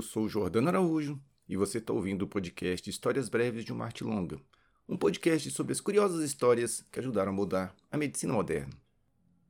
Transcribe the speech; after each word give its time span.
eu 0.00 0.02
sou 0.02 0.26
Jordano 0.30 0.68
Araújo 0.68 1.20
e 1.46 1.58
você 1.58 1.76
está 1.76 1.92
ouvindo 1.92 2.22
o 2.22 2.26
podcast 2.26 2.88
Histórias 2.88 3.28
Breves 3.28 3.66
de 3.66 3.70
uma 3.70 3.84
Arte 3.84 4.02
Longa, 4.02 4.40
um 4.88 4.96
podcast 4.96 5.50
sobre 5.50 5.74
as 5.74 5.80
curiosas 5.80 6.24
histórias 6.24 6.82
que 6.90 6.98
ajudaram 6.98 7.32
a 7.32 7.34
mudar 7.34 7.76
a 7.92 7.98
medicina 7.98 8.32
moderna. 8.32 8.72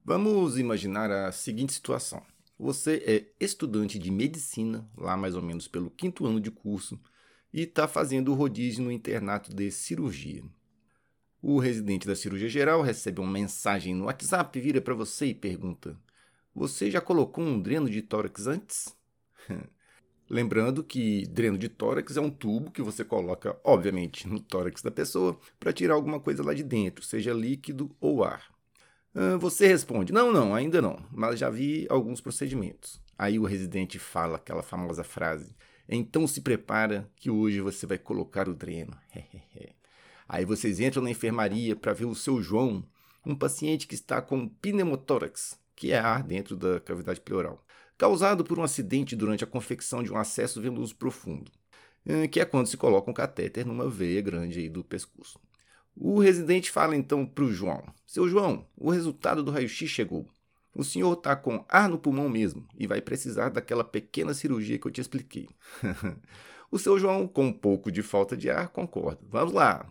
Vamos 0.05 0.59
imaginar 0.59 1.09
a 1.09 1.30
seguinte 1.30 1.73
situação. 1.73 2.20
Você 2.59 2.96
é 3.06 3.45
estudante 3.45 3.96
de 3.96 4.10
medicina, 4.10 4.84
lá 4.96 5.16
mais 5.16 5.36
ou 5.36 5.42
menos 5.42 5.68
pelo 5.68 5.88
quinto 5.88 6.27
ano 6.27 6.41
de 6.41 6.51
curso, 6.51 6.98
e 7.52 7.62
está 7.62 7.87
fazendo 7.87 8.32
o 8.32 8.34
rodízio 8.34 8.82
no 8.82 8.91
internato 8.91 9.55
de 9.55 9.70
cirurgia. 9.70 10.42
O 11.41 11.60
residente 11.60 12.09
da 12.09 12.16
cirurgia 12.16 12.48
geral 12.48 12.82
recebe 12.82 13.20
uma 13.20 13.30
mensagem 13.30 13.95
no 13.95 14.06
WhatsApp, 14.06 14.59
vira 14.59 14.80
para 14.80 14.95
você 14.95 15.27
e 15.27 15.34
pergunta: 15.34 15.96
Você 16.52 16.91
já 16.91 17.01
colocou 17.01 17.45
um 17.45 17.62
dreno 17.62 17.88
de 17.88 18.02
tórax 18.02 18.48
antes? 18.48 18.96
Lembrando 20.30 20.84
que 20.84 21.27
dreno 21.27 21.59
de 21.59 21.69
tórax 21.69 22.16
é 22.16 22.20
um 22.20 22.30
tubo 22.30 22.70
que 22.70 22.80
você 22.80 23.05
coloca, 23.05 23.59
obviamente, 23.65 24.29
no 24.29 24.39
tórax 24.39 24.80
da 24.80 24.91
pessoa 24.91 25.37
para 25.59 25.73
tirar 25.73 25.95
alguma 25.95 26.20
coisa 26.20 26.41
lá 26.45 26.55
de 26.55 26.62
dentro, 26.62 27.05
seja 27.05 27.33
líquido 27.33 27.91
ou 28.01 28.23
ar. 28.23 28.45
Você 29.41 29.66
responde: 29.66 30.12
Não, 30.12 30.33
não, 30.33 30.55
ainda 30.55 30.80
não, 30.80 31.05
mas 31.11 31.37
já 31.41 31.51
vi 31.51 31.84
alguns 31.91 32.20
procedimentos. 32.20 33.01
Aí 33.19 33.41
o 33.41 33.45
residente 33.45 33.98
fala 33.98 34.37
aquela 34.37 34.62
famosa 34.62 35.03
frase: 35.03 35.53
Então 35.89 36.29
se 36.29 36.41
prepara 36.42 37.11
que 37.17 37.28
hoje 37.28 37.61
você 37.61 37.84
vai 37.84 37.98
colocar 37.98 38.48
o 38.48 38.55
dreno. 38.55 38.97
Aí 40.28 40.45
vocês 40.45 40.78
entram 40.78 41.03
na 41.03 41.11
enfermaria 41.11 41.75
para 41.75 41.92
ver 41.92 42.05
o 42.05 42.15
seu 42.15 42.41
João, 42.41 42.84
um 43.27 43.34
paciente 43.34 43.84
que 43.84 43.97
está 43.97 44.22
com 44.22 44.47
pneumotórax, 44.48 45.59
que 45.75 45.91
é 45.91 45.98
ar 45.98 46.22
dentro 46.22 46.56
da 46.56 46.78
cavidade 46.78 47.20
pleural 47.20 47.67
causado 48.01 48.43
por 48.43 48.59
um 48.59 48.62
acidente 48.62 49.15
durante 49.15 49.45
a 49.45 49.47
confecção 49.47 50.03
de 50.03 50.11
um 50.11 50.17
acesso 50.17 50.59
venoso 50.59 50.97
profundo, 50.97 51.53
eh, 52.06 52.27
que 52.29 52.41
é 52.41 52.47
quando 52.47 52.67
se 52.67 52.79
coloca 52.79 53.11
um 53.11 53.15
catéter 53.15 53.67
numa 53.67 53.91
veia 53.91 54.23
grande 54.23 54.70
do 54.70 54.83
pescoço. 54.83 55.39
O 55.95 56.19
residente 56.19 56.71
fala 56.71 56.97
então 56.97 57.27
para 57.27 57.45
o 57.45 57.53
João: 57.53 57.84
Seu 58.06 58.27
João, 58.27 58.67
o 58.75 58.89
resultado 58.89 59.43
do 59.43 59.51
raio-x 59.51 59.87
chegou. 59.91 60.27
O 60.75 60.83
senhor 60.83 61.12
está 61.12 61.37
com 61.37 61.62
ar 61.69 61.91
no 61.91 61.98
pulmão 61.98 62.27
mesmo 62.27 62.67
e 62.78 62.87
vai 62.87 63.03
precisar 63.03 63.51
daquela 63.51 63.84
pequena 63.84 64.33
cirurgia 64.33 64.78
que 64.78 64.87
eu 64.87 64.91
te 64.91 65.03
expliquei. 65.03 65.51
o 66.73 66.78
seu 66.78 66.98
João, 66.98 67.28
com 67.28 67.48
um 67.48 67.53
pouco 67.53 67.93
de 67.93 68.03
falta 68.03 68.34
de 68.34 68.48
ar, 68.48 68.69
concorda. 68.69 69.21
Vamos 69.28 69.53
lá. 69.53 69.87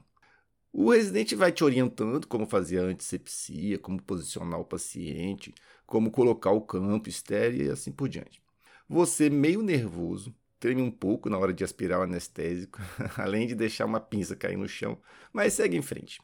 O 0.71 0.91
residente 0.91 1.35
vai 1.35 1.51
te 1.51 1.63
orientando 1.63 2.27
como 2.27 2.45
fazer 2.45 2.79
a 2.79 2.83
antisepsia, 2.83 3.79
como 3.79 4.01
posicionar 4.01 4.59
o 4.59 4.65
paciente, 4.65 5.53
como 5.85 6.11
colocar 6.11 6.51
o 6.51 6.61
campo 6.61 7.09
estéreo 7.09 7.65
e 7.65 7.69
assim 7.71 7.91
por 7.91 8.07
diante. 8.07 8.41
Você, 8.87 9.29
meio 9.29 9.63
nervoso, 9.63 10.33
treme 10.59 10.81
um 10.81 10.91
pouco 10.91 11.29
na 11.29 11.37
hora 11.37 11.53
de 11.53 11.63
aspirar 11.63 11.99
o 11.99 12.03
anestésico, 12.03 12.79
além 13.17 13.47
de 13.47 13.55
deixar 13.55 13.85
uma 13.85 13.99
pinça 13.99 14.35
cair 14.35 14.57
no 14.57 14.67
chão, 14.67 14.99
mas 15.33 15.53
segue 15.53 15.75
em 15.75 15.81
frente. 15.81 16.21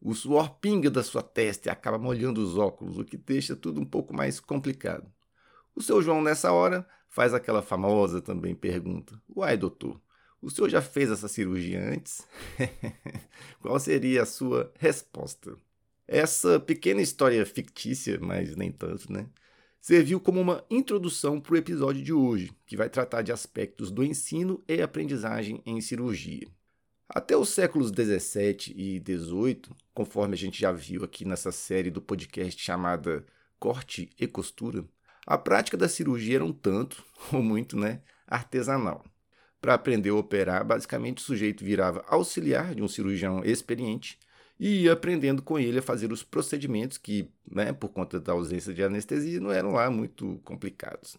O 0.00 0.14
suor 0.14 0.58
pinga 0.58 0.90
da 0.90 1.02
sua 1.02 1.22
testa 1.22 1.68
e 1.68 1.72
acaba 1.72 1.96
molhando 1.96 2.42
os 2.42 2.58
óculos, 2.58 2.98
o 2.98 3.04
que 3.04 3.16
deixa 3.16 3.54
tudo 3.54 3.80
um 3.80 3.84
pouco 3.86 4.12
mais 4.12 4.40
complicado. 4.40 5.10
O 5.74 5.80
seu 5.80 6.02
João, 6.02 6.20
nessa 6.20 6.52
hora, 6.52 6.86
faz 7.08 7.32
aquela 7.32 7.62
famosa 7.62 8.20
também 8.20 8.54
pergunta: 8.54 9.20
Uai, 9.34 9.56
doutor, 9.56 10.00
o 10.42 10.50
senhor 10.50 10.68
já 10.68 10.82
fez 10.82 11.10
essa 11.10 11.28
cirurgia 11.28 11.80
antes? 11.88 12.26
Qual 13.62 13.78
seria 13.78 14.22
a 14.22 14.26
sua 14.26 14.72
resposta? 14.78 15.56
Essa 16.06 16.58
pequena 16.58 17.00
história 17.00 17.46
fictícia, 17.46 18.18
mas 18.20 18.56
nem 18.56 18.70
tanto, 18.72 19.10
né? 19.10 19.26
Serviu 19.80 20.20
como 20.20 20.40
uma 20.40 20.64
introdução 20.68 21.40
para 21.40 21.54
o 21.54 21.56
episódio 21.56 22.02
de 22.02 22.12
hoje, 22.12 22.52
que 22.66 22.76
vai 22.76 22.88
tratar 22.88 23.22
de 23.22 23.32
aspectos 23.32 23.90
do 23.90 24.04
ensino 24.04 24.62
e 24.68 24.82
aprendizagem 24.82 25.62
em 25.64 25.80
cirurgia. 25.80 26.46
Até 27.08 27.36
os 27.36 27.50
séculos 27.50 27.90
17 27.90 28.74
e 28.76 28.98
18, 29.00 29.74
conforme 29.92 30.34
a 30.34 30.38
gente 30.38 30.60
já 30.60 30.72
viu 30.72 31.04
aqui 31.04 31.24
nessa 31.24 31.52
série 31.52 31.90
do 31.90 32.00
podcast 32.00 32.60
chamada 32.60 33.24
Corte 33.58 34.10
e 34.18 34.26
Costura, 34.26 34.84
a 35.26 35.36
prática 35.38 35.76
da 35.76 35.88
cirurgia 35.88 36.36
era 36.36 36.44
um 36.44 36.52
tanto, 36.52 37.04
ou 37.32 37.42
muito, 37.42 37.76
né, 37.76 38.02
artesanal. 38.26 39.04
Para 39.62 39.74
aprender 39.74 40.10
a 40.10 40.16
operar, 40.16 40.66
basicamente 40.66 41.18
o 41.18 41.20
sujeito 41.24 41.64
virava 41.64 42.04
auxiliar 42.08 42.74
de 42.74 42.82
um 42.82 42.88
cirurgião 42.88 43.44
experiente 43.44 44.18
e 44.58 44.82
ia 44.82 44.92
aprendendo 44.92 45.40
com 45.40 45.56
ele 45.56 45.78
a 45.78 45.82
fazer 45.82 46.10
os 46.10 46.24
procedimentos 46.24 46.98
que, 46.98 47.30
né, 47.48 47.72
por 47.72 47.90
conta 47.90 48.18
da 48.18 48.32
ausência 48.32 48.74
de 48.74 48.82
anestesia, 48.82 49.38
não 49.38 49.52
eram 49.52 49.70
lá 49.70 49.88
muito 49.88 50.40
complicados. 50.44 51.16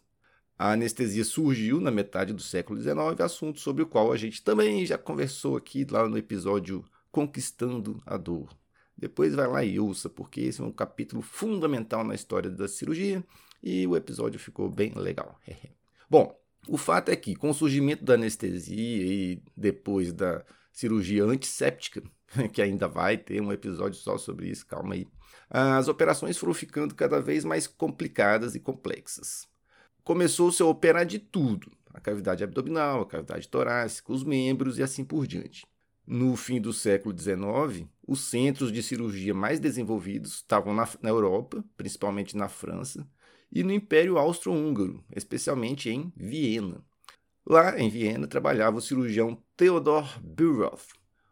A 0.59 0.74
anestesia 0.74 1.24
surgiu 1.24 1.80
na 1.80 1.90
metade 1.90 2.34
do 2.34 2.42
século 2.42 2.82
XIX, 2.82 3.22
assunto 3.22 3.62
sobre 3.62 3.82
o 3.82 3.88
qual 3.88 4.12
a 4.12 4.18
gente 4.18 4.44
também 4.44 4.86
já 4.86 4.98
conversou 4.98 5.56
aqui 5.56 5.88
lá 5.90 6.08
no 6.09 6.18
episódio 6.18 6.84
Conquistando 7.14 8.03
a 8.06 8.18
Dor. 8.18 8.50
Depois 8.98 9.34
vai 9.34 9.48
lá 9.48 9.64
e 9.64 9.80
ouça, 9.80 10.09
porque 10.09 10.42
esse 10.42 10.59
é 10.59 10.66
um 10.66 10.72
capítulo 10.72 11.22
fundamental 11.22 12.03
na 12.03 12.14
história 12.14 12.50
da 12.50 12.68
cirurgia 12.68 13.24
e 13.64 13.88
o 13.88 13.96
episódio 13.96 14.38
ficou 14.38 14.70
bem 14.70 14.92
legal. 14.96 15.40
Bom, 16.09 16.43
o 16.68 16.78
fato 16.78 17.09
é 17.09 17.16
que 17.16 17.35
com 17.35 17.50
o 17.50 17.53
surgimento 17.53 18.03
da 18.03 18.13
anestesia 18.13 19.06
e 19.06 19.44
depois 19.56 20.13
da 20.13 20.44
cirurgia 20.72 21.24
antisséptica, 21.24 22.01
que 22.51 22.62
ainda 22.62 22.88
vai 22.88 23.18
ter 23.18 23.41
um 23.41 23.51
episódio 23.51 24.00
só 24.00 24.18
sobre 24.18 24.50
isso, 24.50 24.66
calma 24.66 24.96
aí. 24.96 25.07
As 25.50 25.88
operações 25.88 26.38
foram 26.38 26.53
ficando 26.53 26.96
cada 26.96 27.22
vez 27.22 27.46
mais 27.46 27.68
complicadas 27.68 28.56
e 28.56 28.59
complexas. 28.59 29.47
Começou-se 30.03 30.62
a 30.62 30.66
operar 30.66 31.06
de 31.06 31.19
tudo: 31.19 31.72
a 31.94 32.00
cavidade 32.00 32.44
abdominal, 32.44 33.02
a 33.02 33.06
cavidade 33.06 33.47
torácica, 33.47 34.12
os 34.12 34.23
membros 34.23 34.79
e 34.79 34.84
assim 34.84 35.06
por 35.06 35.28
diante. 35.28 35.66
No 36.06 36.35
fim 36.35 36.59
do 36.59 36.73
século 36.73 37.18
XIX, 37.18 37.88
os 38.06 38.22
centros 38.29 38.72
de 38.72 38.84
cirurgia 38.84 39.34
mais 39.34 39.59
desenvolvidos 39.59 40.35
estavam 40.35 40.73
na, 40.73 40.88
na 41.02 41.09
Europa, 41.09 41.63
principalmente 41.78 42.35
na 42.35 42.50
França, 42.50 43.07
e 43.53 43.64
no 43.64 43.72
Império 43.72 44.18
Austro-Húngaro, 44.18 45.03
especialmente 45.16 45.88
em 45.88 46.12
Viena. 46.18 46.84
Lá 47.46 47.80
em 47.80 47.88
Viena 47.88 48.25
trabalhava 48.25 48.78
o 48.78 48.81
cirurgião 48.81 49.38
Theodor 49.56 50.19
Bürow, 50.22 50.80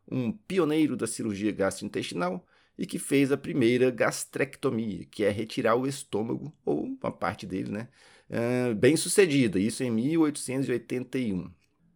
um 0.09 0.32
pioneiro 0.32 0.96
da 0.96 1.08
cirurgia 1.08 1.52
gastrointestinal 1.52 2.46
e 2.78 2.86
que 2.86 3.00
fez 3.00 3.32
a 3.32 3.38
primeira 3.38 3.90
gastrectomia, 3.90 5.06
que 5.06 5.24
é 5.24 5.30
retirar 5.30 5.76
o 5.76 5.88
estômago, 5.88 6.54
ou 6.64 6.84
uma 6.84 7.12
parte 7.12 7.46
dele, 7.46 7.72
né? 7.72 7.88
Uh, 8.30 8.76
bem 8.76 8.96
sucedida, 8.96 9.59
isso 9.59 9.84
em 9.84 9.90
1881. 9.90 11.52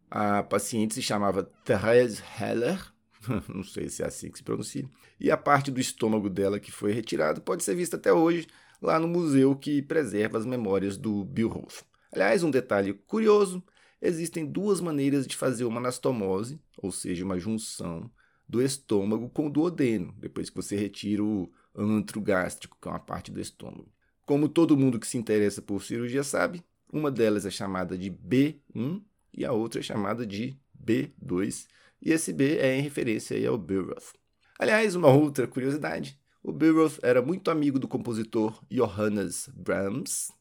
A 0.09 0.44
paciente 0.44 0.96
se 0.96 1.02
chamava 1.02 1.44
Therese 1.44 2.22
Heller, 2.40 2.80
não 3.53 3.63
sei 3.63 3.90
se 3.90 4.02
é 4.02 4.07
assim 4.07 4.31
que 4.31 4.38
se 4.38 4.44
pronuncia, 4.44 4.90
e 5.19 5.30
a 5.30 5.38
parte 5.38 5.69
do 5.69 5.80
estômago 5.80 6.30
dela 6.30 6.59
que 6.59 6.72
foi 6.72 6.94
retirada 6.94 7.40
pode 7.42 7.63
ser 7.63 7.75
vista 7.75 7.96
até 7.96 8.12
hoje 8.12 8.47
lá 8.81 9.00
no 9.00 9.08
museu 9.08 9.56
que 9.56 9.81
preserva 9.81 10.38
as 10.38 10.46
memórias 10.46 10.97
do 10.97 11.24
Billhoff. 11.25 11.84
Aliás, 12.12 12.44
um 12.44 12.52
detalhe 12.52 12.94
curioso 12.94 13.63
existem 14.02 14.46
duas 14.46 14.80
maneiras 14.80 15.25
de 15.25 15.36
fazer 15.36 15.66
uma 15.66 15.80
anastomose, 15.80 16.59
ou 16.78 16.91
seja, 16.91 17.25
uma 17.25 17.40
junção 17.40 18.09
do 18.47 18.62
estômago 18.62 19.30
com 19.30 19.47
o 19.47 19.50
duodeno, 19.50 20.13
depois 20.18 20.50
que 20.50 20.56
você 20.56 20.75
retira 20.75 21.24
o 21.24 21.52
antro 21.75 22.22
gástrico, 22.22 22.78
que 22.80 22.88
é 22.88 22.91
uma 22.91 23.00
parte 23.00 23.31
do 23.31 23.41
estômago. 23.41 23.91
Como 24.25 24.50
todo 24.50 24.78
mundo 24.78 25.00
que 25.00 25.07
se 25.07 25.18
interessa 25.18 25.62
por 25.62 25.84
cirurgia 25.84 26.24
sabe, 26.24 26.63
uma 26.92 27.12
delas 27.12 27.46
é 27.46 27.52
chamada 27.52 27.97
de 27.97 28.09
B1 28.09 29.03
e 29.34 29.44
a 29.44 29.52
outra 29.52 29.80
é 29.80 29.84
chamada 29.84 30.25
de 30.25 30.57
B2, 30.84 31.68
e 32.02 32.12
esse 32.12 32.31
B 32.31 32.57
é 32.57 32.78
em 32.78 32.81
referência 32.81 33.50
ao 33.50 33.57
Beowulf. 33.57 34.13
Aliás, 34.57 34.95
uma 34.95 35.10
outra 35.10 35.48
curiosidade, 35.48 36.18
o 36.47 36.51
Beowulf 36.51 37.00
era 37.01 37.24
muito 37.24 37.50
amigo 37.50 37.80
do 37.80 37.88
compositor 37.88 38.63
Johannes 38.69 39.50
Brahms, 39.51 40.31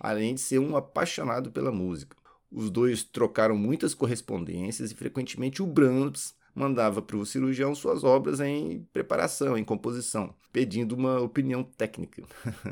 além 0.00 0.34
de 0.34 0.40
ser 0.40 0.58
um 0.58 0.74
apaixonado 0.74 1.52
pela 1.52 1.70
música. 1.70 2.16
Os 2.50 2.70
dois 2.70 3.04
trocaram 3.04 3.58
muitas 3.58 3.92
correspondências 3.92 4.90
e 4.90 4.94
frequentemente 4.94 5.62
o 5.62 5.66
Brahms 5.66 6.34
mandava 6.54 7.02
para 7.02 7.18
o 7.18 7.26
cirurgião 7.26 7.74
suas 7.74 8.02
obras 8.02 8.40
em 8.40 8.88
preparação, 8.90 9.58
em 9.58 9.62
composição, 9.62 10.34
pedindo 10.50 10.94
uma 10.94 11.20
opinião 11.20 11.62
técnica. 11.62 12.22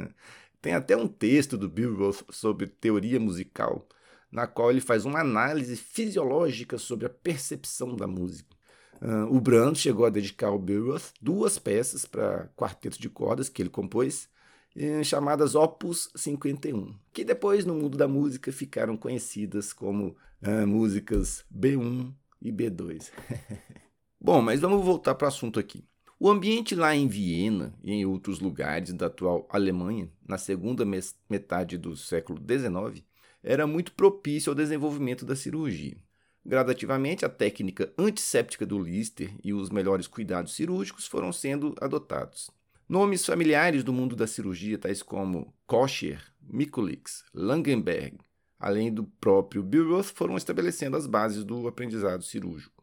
Tem 0.63 0.73
até 0.73 0.97
um 0.97 1.07
texto 1.07 1.59
do 1.59 1.69
Beowulf 1.69 2.23
sobre 2.31 2.67
teoria 2.67 3.21
musical, 3.21 3.87
na 4.33 4.47
qual 4.47 4.71
ele 4.71 4.81
faz 4.81 5.05
uma 5.05 5.21
análise 5.21 5.77
fisiológica 5.77 6.79
sobre 6.79 7.05
a 7.05 7.11
percepção 7.11 7.95
da 7.95 8.07
música. 8.07 8.58
Uh, 9.01 9.35
o 9.35 9.41
Brahms 9.41 9.79
chegou 9.79 10.05
a 10.05 10.11
dedicar 10.11 10.49
ao 10.49 10.59
Beowulf 10.59 11.13
duas 11.21 11.59
peças 11.59 12.05
para 12.05 12.49
quarteto 12.57 13.01
de 13.01 13.09
cordas 13.09 13.49
que 13.49 13.63
ele 13.63 13.71
compôs, 13.71 14.29
eh, 14.77 15.03
chamadas 15.03 15.55
Opus 15.55 16.11
51, 16.15 16.95
que 17.13 17.25
depois 17.25 17.65
no 17.65 17.75
mundo 17.75 17.97
da 17.97 18.07
música 18.07 18.53
ficaram 18.53 18.97
conhecidas 18.97 19.73
como 19.73 20.17
uh, 20.43 20.67
músicas 20.67 21.45
B1 21.53 22.13
e 22.41 22.53
B2. 22.53 23.11
Bom, 24.21 24.43
mas 24.43 24.61
vamos 24.61 24.85
voltar 24.85 25.15
para 25.15 25.27
o 25.27 25.29
assunto 25.29 25.59
aqui. 25.59 25.85
O 26.21 26.29
ambiente 26.29 26.75
lá 26.75 26.95
em 26.95 27.07
Viena 27.07 27.73
e 27.83 27.93
em 27.93 28.05
outros 28.05 28.41
lugares 28.41 28.93
da 28.93 29.07
atual 29.07 29.47
Alemanha, 29.51 30.11
na 30.27 30.37
segunda 30.37 30.85
metade 30.85 31.79
do 31.79 31.97
século 31.97 32.41
XIX, 32.41 33.05
era 33.43 33.67
muito 33.67 33.93
propício 33.93 34.51
ao 34.51 34.57
desenvolvimento 34.57 35.25
da 35.25 35.37
cirurgia. 35.37 35.97
Gradativamente, 36.49 37.27
a 37.27 37.29
técnica 37.29 37.93
antisséptica 37.99 38.65
do 38.65 38.79
Lister 38.79 39.31
e 39.45 39.53
os 39.53 39.69
melhores 39.69 40.07
cuidados 40.07 40.55
cirúrgicos 40.55 41.07
foram 41.07 41.31
sendo 41.31 41.75
adotados. 41.79 42.51
Nomes 42.89 43.27
familiares 43.27 43.85
do 43.85 43.93
mundo 43.93 44.17
da 44.17 44.27
cirurgia, 44.27 44.79
tais 44.79 45.03
como 45.03 45.53
Kosher, 45.67 46.19
Mikulicz, 46.41 47.23
Langenberg, 47.35 48.17
além 48.59 48.91
do 48.91 49.05
próprio 49.05 49.63
Billroth, 49.63 50.07
foram 50.15 50.39
estabelecendo 50.39 50.97
as 50.97 51.07
bases 51.07 51.45
do 51.45 51.69
aprendizado 51.69 52.25
cirúrgico. 52.25 52.78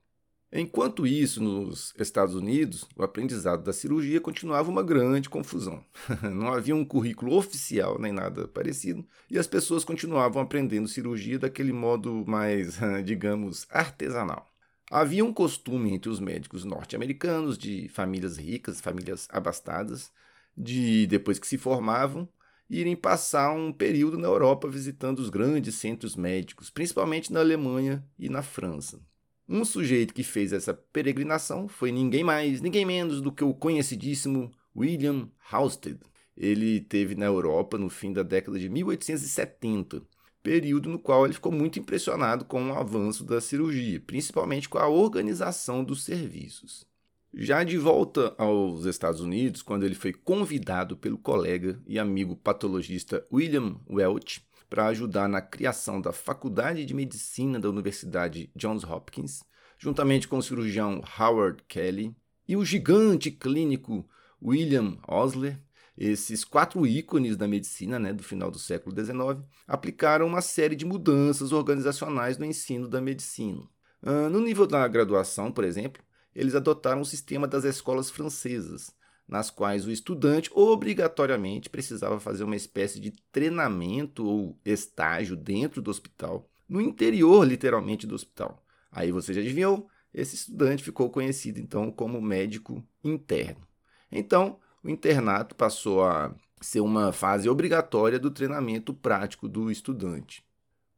Enquanto 0.57 1.05
isso, 1.05 1.43
nos 1.43 1.93
Estados 1.99 2.33
Unidos, 2.33 2.87
o 2.95 3.03
aprendizado 3.03 3.61
da 3.61 3.73
cirurgia 3.73 4.21
continuava 4.21 4.71
uma 4.71 4.81
grande 4.81 5.29
confusão. 5.29 5.83
Não 6.23 6.47
havia 6.47 6.73
um 6.73 6.85
currículo 6.85 7.35
oficial 7.35 7.99
nem 7.99 8.13
nada 8.13 8.47
parecido, 8.47 9.05
e 9.29 9.37
as 9.37 9.47
pessoas 9.47 9.83
continuavam 9.83 10.41
aprendendo 10.41 10.87
cirurgia 10.87 11.37
daquele 11.37 11.73
modo 11.73 12.23
mais, 12.25 12.79
digamos, 13.03 13.67
artesanal. 13.69 14.49
Havia 14.89 15.25
um 15.25 15.33
costume 15.33 15.91
entre 15.91 16.09
os 16.09 16.21
médicos 16.21 16.63
norte-americanos, 16.63 17.57
de 17.57 17.89
famílias 17.89 18.37
ricas, 18.37 18.79
famílias 18.79 19.27
abastadas, 19.31 20.09
de, 20.57 21.05
depois 21.07 21.37
que 21.37 21.47
se 21.47 21.57
formavam, 21.57 22.29
irem 22.69 22.95
passar 22.95 23.51
um 23.51 23.73
período 23.73 24.17
na 24.17 24.29
Europa 24.29 24.69
visitando 24.69 25.19
os 25.19 25.29
grandes 25.29 25.75
centros 25.75 26.15
médicos, 26.15 26.69
principalmente 26.69 27.33
na 27.33 27.41
Alemanha 27.41 28.01
e 28.17 28.29
na 28.29 28.41
França. 28.41 29.01
Um 29.47 29.63
sujeito 29.63 30.13
que 30.13 30.23
fez 30.23 30.51
essa 30.51 30.73
peregrinação 30.73 31.67
foi 31.67 31.91
ninguém 31.91 32.23
mais, 32.23 32.61
ninguém 32.61 32.85
menos 32.85 33.21
do 33.21 33.31
que 33.31 33.43
o 33.43 33.53
conhecidíssimo 33.53 34.51
William 34.75 35.29
Halsted. 35.51 35.99
Ele 36.35 36.81
teve 36.81 37.15
na 37.15 37.25
Europa 37.25 37.77
no 37.77 37.89
fim 37.89 38.11
da 38.11 38.23
década 38.23 38.59
de 38.59 38.67
1870 38.67 40.01
período 40.45 40.87
no 40.87 40.99
qual 40.99 41.25
ele 41.25 41.33
ficou 41.33 41.51
muito 41.51 41.79
impressionado 41.79 42.45
com 42.45 42.69
o 42.69 42.73
avanço 42.75 43.23
da 43.25 43.41
cirurgia, 43.41 43.99
principalmente 43.99 44.69
com 44.69 44.77
a 44.77 44.87
organização 44.87 45.83
dos 45.83 46.03
serviços. 46.03 46.85
Já 47.33 47.63
de 47.63 47.79
volta 47.79 48.35
aos 48.37 48.85
Estados 48.85 49.21
Unidos, 49.21 49.63
quando 49.63 49.83
ele 49.83 49.95
foi 49.95 50.13
convidado 50.13 50.95
pelo 50.95 51.17
colega 51.17 51.81
e 51.87 51.97
amigo 51.97 52.35
patologista 52.35 53.25
William 53.33 53.75
Welch 53.89 54.45
para 54.69 54.87
ajudar 54.87 55.27
na 55.27 55.41
criação 55.41 56.01
da 56.01 56.11
Faculdade 56.11 56.85
de 56.85 56.93
Medicina 56.93 57.59
da 57.59 57.69
Universidade 57.69 58.49
Johns 58.55 58.83
Hopkins, 58.83 59.43
juntamente 59.77 60.27
com 60.27 60.37
o 60.37 60.43
cirurgião 60.43 61.03
Howard 61.19 61.63
Kelly 61.67 62.15
e 62.47 62.55
o 62.55 62.65
gigante 62.65 63.31
clínico 63.31 64.07
William 64.41 64.97
Osler, 65.07 65.59
esses 65.97 66.43
quatro 66.43 66.85
ícones 66.85 67.37
da 67.37 67.47
medicina 67.47 67.97
né, 67.97 68.11
do 68.11 68.21
final 68.21 68.51
do 68.51 68.59
século 68.59 68.93
XIX 68.93 69.43
aplicaram 69.65 70.27
uma 70.27 70.41
série 70.41 70.75
de 70.75 70.85
mudanças 70.85 71.51
organizacionais 71.51 72.37
no 72.37 72.45
ensino 72.45 72.87
da 72.87 72.99
medicina. 72.99 73.61
Uh, 74.03 74.29
no 74.29 74.39
nível 74.41 74.67
da 74.67 74.85
graduação, 74.87 75.51
por 75.51 75.63
exemplo, 75.63 76.03
eles 76.35 76.53
adotaram 76.53 77.01
o 77.01 77.05
sistema 77.05 77.47
das 77.47 77.63
escolas 77.63 78.09
francesas, 78.09 78.91
nas 79.27 79.49
quais 79.49 79.85
o 79.85 79.91
estudante 79.91 80.49
obrigatoriamente 80.53 81.69
precisava 81.69 82.19
fazer 82.19 82.43
uma 82.43 82.55
espécie 82.55 82.99
de 82.99 83.11
treinamento 83.31 84.25
ou 84.25 84.59
estágio 84.63 85.35
dentro 85.35 85.81
do 85.81 85.89
hospital, 85.89 86.47
no 86.67 86.79
interior, 86.79 87.45
literalmente, 87.45 88.05
do 88.05 88.15
hospital. 88.15 88.63
Aí 88.91 89.11
você 89.11 89.33
já 89.33 89.41
adivinhou? 89.41 89.89
Esse 90.13 90.35
estudante 90.35 90.83
ficou 90.83 91.09
conhecido 91.09 91.59
então 91.59 91.91
como 91.91 92.21
médico 92.21 92.83
interno. 93.03 93.67
Então, 94.11 94.59
o 94.83 94.89
internato 94.89 95.55
passou 95.55 96.03
a 96.03 96.33
ser 96.61 96.79
uma 96.79 97.11
fase 97.11 97.49
obrigatória 97.49 98.17
do 98.17 98.31
treinamento 98.31 98.93
prático 98.93 99.47
do 99.49 99.69
estudante. 99.69 100.43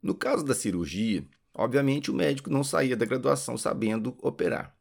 No 0.01 0.13
caso 0.13 0.45
da 0.45 0.53
cirurgia, 0.53 1.25
obviamente 1.53 2.11
o 2.11 2.13
médico 2.13 2.49
não 2.49 2.63
saía 2.63 2.95
da 2.95 3.05
graduação 3.05 3.57
sabendo 3.57 4.15
operar. 4.21 4.75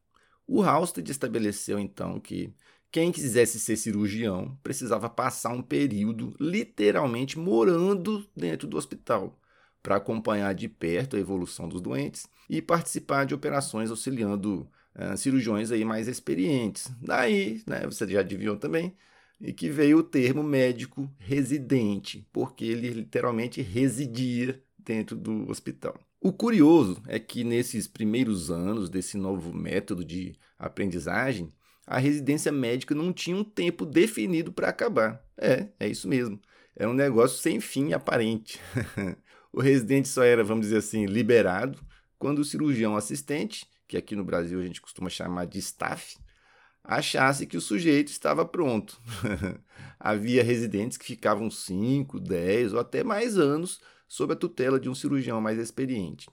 O 0.47 0.63
Halsted 0.63 1.11
estabeleceu 1.11 1.79
então 1.79 2.21
que 2.21 2.53
quem 2.91 3.13
quisesse 3.13 3.61
ser 3.61 3.77
cirurgião 3.77 4.59
precisava 4.63 5.09
passar 5.09 5.51
um 5.51 5.63
período 5.63 6.35
literalmente 6.41 7.39
morando 7.39 8.27
dentro 8.35 8.67
do 8.67 8.77
hospital 8.77 9.39
para 9.83 9.97
acompanhar 9.97 10.55
de 10.55 10.69
perto 10.69 11.17
a 11.17 11.21
evolução 11.21 11.69
dos 11.69 11.81
doentes 11.81 12.27
e 12.49 12.61
participar 12.61 13.25
de 13.25 13.35
operações 13.35 13.91
auxiliando 13.91 14.69
uh, 14.95 15.17
cirurgiões 15.17 15.71
aí 15.71 15.85
mais 15.85 16.09
experientes. 16.09 16.91
Daí, 17.01 17.63
né, 17.67 17.85
você 17.85 18.07
já 18.09 18.21
adivinhou 18.21 18.57
também, 18.57 18.97
e 19.41 19.53
que 19.53 19.69
veio 19.69 19.99
o 19.99 20.03
termo 20.03 20.43
médico 20.43 21.09
residente, 21.19 22.27
porque 22.33 22.65
ele 22.65 22.89
literalmente 22.91 23.61
residia 23.61 24.61
dentro 24.79 25.17
do 25.17 25.49
hospital. 25.51 25.99
O 26.21 26.33
curioso 26.33 27.03
é 27.07 27.19
que 27.19 27.45
nesses 27.45 27.87
primeiros 27.87 28.51
anos 28.51 28.89
desse 28.89 29.17
novo 29.17 29.53
método 29.53 30.05
de 30.05 30.35
aprendizagem, 30.59 31.53
a 31.87 31.99
residência 31.99 32.51
médica 32.51 32.95
não 32.95 33.13
tinha 33.13 33.37
um 33.37 33.45
tempo 33.45 33.87
definido 33.87 34.53
para 34.53 34.69
acabar. 34.69 35.23
É, 35.37 35.69
é 35.79 35.89
isso 35.89 36.09
mesmo. 36.09 36.41
Era 36.75 36.91
um 36.91 36.95
negócio 36.95 37.39
sem 37.39 37.61
fim 37.61 37.93
aparente. 37.93 38.61
o 39.53 39.61
residente 39.61 40.09
só 40.09 40.25
era, 40.25 40.43
vamos 40.43 40.67
dizer 40.67 40.79
assim, 40.79 41.07
liberado 41.07 41.79
quando 42.19 42.41
o 42.41 42.45
cirurgião 42.45 42.97
assistente 42.97 43.67
que 43.87 43.97
aqui 43.97 44.17
no 44.17 44.25
Brasil 44.25 44.61
a 44.61 44.65
gente 44.65 44.81
costuma 44.81 45.09
chamar 45.09 45.47
de 45.47 45.59
staff, 45.59 46.17
achasse 46.83 47.47
que 47.47 47.57
o 47.57 47.61
sujeito 47.61 48.09
estava 48.09 48.45
pronto. 48.45 49.01
Havia 49.99 50.43
residentes 50.43 50.97
que 50.97 51.07
ficavam 51.07 51.51
5, 51.51 52.21
10 52.21 52.75
ou 52.75 52.81
até 52.81 53.03
mais 53.03 53.39
anos 53.39 53.81
sob 54.09 54.33
a 54.33 54.37
tutela 54.37 54.79
de 54.79 54.89
um 54.89 54.95
cirurgião 54.95 55.41
mais 55.41 55.59
experiente. 55.59 56.29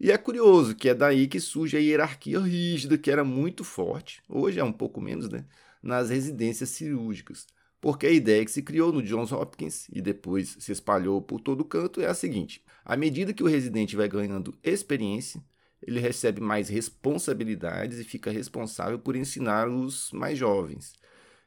E 0.00 0.12
é 0.12 0.18
curioso 0.18 0.76
que 0.76 0.88
é 0.88 0.94
daí 0.94 1.26
que 1.26 1.40
surge 1.40 1.76
a 1.76 1.80
hierarquia 1.80 2.38
rígida, 2.38 2.96
que 2.96 3.10
era 3.10 3.24
muito 3.24 3.64
forte, 3.64 4.22
hoje 4.28 4.60
é 4.60 4.64
um 4.64 4.72
pouco 4.72 5.00
menos, 5.00 5.28
né, 5.28 5.44
nas 5.82 6.10
residências 6.10 6.70
cirúrgicas. 6.70 7.46
Porque 7.80 8.06
a 8.06 8.10
ideia 8.10 8.44
que 8.44 8.50
se 8.50 8.62
criou 8.62 8.92
no 8.92 9.02
Johns 9.02 9.32
Hopkins 9.32 9.88
e 9.92 10.00
depois 10.00 10.56
se 10.60 10.72
espalhou 10.72 11.22
por 11.22 11.40
todo 11.40 11.64
canto 11.64 12.00
é 12.00 12.06
a 12.06 12.14
seguinte: 12.14 12.62
à 12.84 12.96
medida 12.96 13.32
que 13.32 13.42
o 13.42 13.46
residente 13.46 13.96
vai 13.96 14.08
ganhando 14.08 14.56
experiência, 14.62 15.42
ele 15.82 16.00
recebe 16.00 16.40
mais 16.40 16.68
responsabilidades 16.68 17.98
e 17.98 18.04
fica 18.04 18.30
responsável 18.30 18.98
por 18.98 19.16
ensinar 19.16 19.68
os 19.68 20.12
mais 20.12 20.38
jovens. 20.38 20.92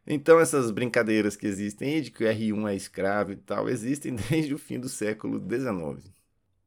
Então, 0.08 0.40
essas 0.40 0.72
brincadeiras 0.72 1.36
que 1.36 1.46
existem 1.48 2.02
de 2.02 2.12
que 2.12 2.24
o 2.24 2.28
R1 2.28 2.70
é 2.70 2.76
escravo 2.76 3.32
e 3.34 3.36
tal, 3.36 3.70
existem 3.70 4.16
desde 4.30 4.54
o 4.54 4.58
fim 4.58 4.80
do 4.80 4.90
século 4.90 5.40
XIX. 5.40 6.21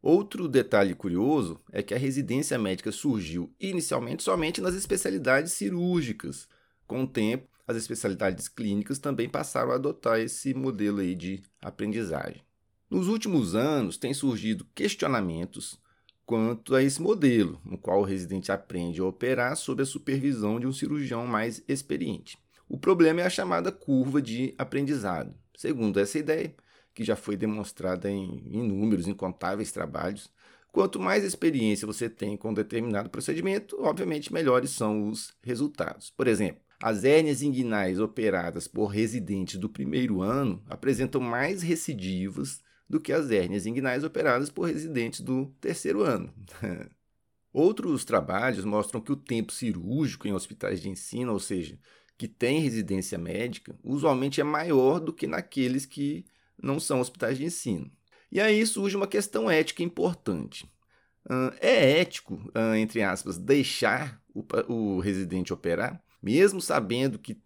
Outro 0.07 0.49
detalhe 0.49 0.95
curioso 0.95 1.59
é 1.73 1.83
que 1.83 1.95
a 1.95 1.99
residência 1.99 2.59
médica 2.59 2.93
surgiu 2.93 3.51
inicialmente 3.59 4.23
somente 4.23 4.61
nas 4.61 4.75
especialidades 4.75 5.55
cirúrgicas. 5.55 6.47
Com 6.87 7.05
o 7.05 7.07
tempo, 7.07 7.49
as 7.67 7.75
especialidades 7.75 8.47
clínicas 8.47 8.99
também 8.99 9.31
passaram 9.31 9.71
a 9.71 9.77
adotar 9.77 10.21
esse 10.21 10.53
modelo 10.53 11.01
aí 11.01 11.15
de 11.15 11.43
aprendizagem. 11.59 12.43
Nos 12.91 13.09
últimos 13.09 13.55
anos, 13.55 13.97
têm 13.97 14.13
surgido 14.13 14.67
questionamentos 14.75 15.81
quanto 16.27 16.75
a 16.75 16.83
esse 16.83 17.01
modelo, 17.01 17.59
no 17.65 17.79
qual 17.79 18.01
o 18.01 18.05
residente 18.05 18.53
aprende 18.53 19.01
a 19.01 19.07
operar 19.07 19.57
sob 19.57 19.83
a 19.83 19.87
supervisão 19.87 20.61
de 20.61 20.67
um 20.67 20.73
cirurgião 20.73 21.27
mais 21.27 21.65
experiente. 21.67 22.37
O 22.69 22.77
problema 22.77 23.23
é 23.23 23.25
a 23.25 23.31
chamada 23.31 23.73
curva 23.73 24.21
de 24.21 24.55
aprendizado. 24.59 25.35
Segundo 25.57 25.99
essa 25.99 26.19
ideia, 26.19 26.55
que 26.95 27.05
já 27.05 27.17
foi 27.17 27.37
demonstrada 27.37 28.11
em 28.11 28.43
inúmeros, 28.47 29.09
incontáveis 29.09 29.73
trabalhos, 29.73 30.31
quanto 30.71 31.01
mais 31.01 31.25
experiência 31.25 31.87
você 31.87 32.09
tem 32.09 32.37
com 32.37 32.51
um 32.51 32.55
determinado 32.55 33.11
procedimento, 33.11 33.77
obviamente 33.81 34.33
melhores 34.33 34.71
são 34.71 35.09
os 35.09 35.35
resultados. 35.43 36.11
Por 36.11 36.29
exemplo, 36.29 36.63
as 36.81 37.05
hérnias 37.05 37.43
inguinais 37.43 37.99
operadas 37.99 38.69
por 38.69 38.87
residentes 38.87 39.59
do 39.59 39.69
primeiro 39.69 40.23
ano 40.23 40.63
apresentam 40.69 41.21
mais 41.21 41.63
recidivas 41.63 42.63
do 42.89 43.01
que 43.01 43.13
as 43.13 43.31
hérnias 43.31 43.67
inguinais 43.67 44.05
operadas 44.05 44.51
por 44.51 44.65
residentes 44.65 45.21
do 45.21 45.47
terceiro 45.61 46.03
ano. 46.03 46.33
Outros 47.53 48.05
trabalhos 48.05 48.65
mostram 48.65 49.01
que 49.01 49.13
o 49.13 49.17
tempo 49.17 49.53
cirúrgico 49.53 50.27
em 50.27 50.33
hospitais 50.33 50.81
de 50.81 50.89
ensino, 50.89 51.33
ou 51.33 51.39
seja, 51.39 51.79
que 52.19 52.29
têm 52.29 52.61
residência 52.61 53.17
médica, 53.17 53.79
usualmente 53.83 54.41
é 54.41 54.45
maior 54.45 54.99
do 55.01 55.13
que 55.13 55.27
naqueles 55.27 55.87
que 55.87 56.25
não 56.63 56.79
são 56.81 57.01
hospitais 57.01 57.39
de 57.39 57.45
ensino. 57.45 57.91
E 58.31 58.41
aí 58.41 58.67
surge 58.67 58.97
uma 58.97 59.07
questão 59.07 59.51
ética 59.51 59.83
importante. 59.83 60.69
É 61.61 62.01
ético, 62.01 62.39
entre 62.77 63.03
aspas, 63.03 63.39
deixar 63.39 64.21
o 64.69 64.99
residente 64.99 65.53
operar, 65.53 66.03
mesmo 66.23 66.61
sabendo 66.61 67.19
que 67.19 67.41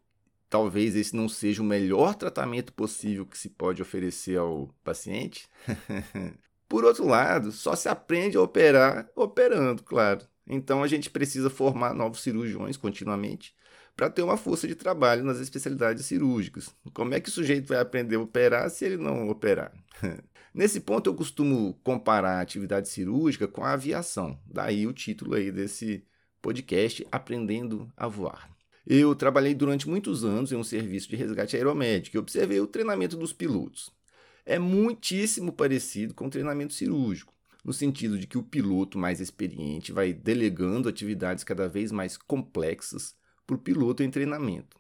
talvez 0.48 0.96
esse 0.96 1.14
não 1.14 1.28
seja 1.28 1.62
o 1.62 1.64
melhor 1.64 2.14
tratamento 2.14 2.72
possível 2.72 3.26
que 3.26 3.36
se 3.36 3.50
pode 3.50 3.82
oferecer 3.82 4.38
ao 4.38 4.74
paciente. 4.82 5.48
Por 6.68 6.84
outro 6.84 7.06
lado, 7.06 7.52
só 7.52 7.76
se 7.76 7.88
aprende 7.88 8.36
a 8.36 8.42
operar 8.42 9.08
operando, 9.14 9.82
claro. 9.82 10.26
Então 10.48 10.82
a 10.82 10.88
gente 10.88 11.10
precisa 11.10 11.50
formar 11.50 11.94
novos 11.94 12.20
cirurgiões 12.20 12.76
continuamente 12.76 13.54
para 13.94 14.08
ter 14.08 14.22
uma 14.22 14.36
força 14.36 14.66
de 14.68 14.74
trabalho 14.74 15.24
nas 15.24 15.40
especialidades 15.40 16.06
cirúrgicas. 16.06 16.74
Como 16.94 17.14
é 17.14 17.20
que 17.20 17.28
o 17.28 17.32
sujeito 17.32 17.66
vai 17.66 17.80
aprender 17.80 18.16
a 18.16 18.20
operar 18.20 18.70
se 18.70 18.84
ele 18.84 18.96
não 18.96 19.28
operar? 19.28 19.72
Nesse 20.54 20.80
ponto 20.80 21.10
eu 21.10 21.14
costumo 21.14 21.74
comparar 21.84 22.38
a 22.38 22.40
atividade 22.40 22.88
cirúrgica 22.88 23.46
com 23.46 23.64
a 23.64 23.72
aviação. 23.72 24.38
Daí 24.46 24.86
o 24.86 24.92
título 24.92 25.34
aí 25.34 25.52
desse 25.52 26.04
podcast 26.40 27.06
Aprendendo 27.12 27.92
a 27.96 28.08
Voar. 28.08 28.48
Eu 28.86 29.14
trabalhei 29.14 29.54
durante 29.54 29.88
muitos 29.88 30.24
anos 30.24 30.50
em 30.50 30.56
um 30.56 30.64
serviço 30.64 31.10
de 31.10 31.16
resgate 31.16 31.56
aeromédico 31.56 32.16
e 32.16 32.20
observei 32.20 32.60
o 32.60 32.66
treinamento 32.66 33.16
dos 33.16 33.32
pilotos. 33.32 33.90
É 34.46 34.58
muitíssimo 34.58 35.52
parecido 35.52 36.14
com 36.14 36.26
o 36.26 36.30
treinamento 36.30 36.72
cirúrgico, 36.72 37.34
no 37.64 37.72
sentido 37.72 38.18
de 38.18 38.26
que 38.26 38.38
o 38.38 38.42
piloto 38.42 38.98
mais 38.98 39.20
experiente 39.20 39.92
vai 39.92 40.12
delegando 40.12 40.88
atividades 40.88 41.44
cada 41.44 41.68
vez 41.68 41.92
mais 41.92 42.16
complexas 42.16 43.14
para 43.46 43.56
o 43.56 43.58
piloto 43.58 44.02
em 44.02 44.10
treinamento. 44.10 44.76